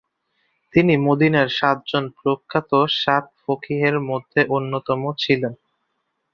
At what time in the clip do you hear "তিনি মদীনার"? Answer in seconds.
0.73-1.49